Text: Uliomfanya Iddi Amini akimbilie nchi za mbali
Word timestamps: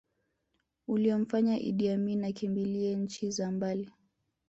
Uliomfanya 0.87 1.59
Iddi 1.59 1.89
Amini 1.89 2.25
akimbilie 2.25 2.95
nchi 2.95 3.31
za 3.31 3.51
mbali 3.51 3.91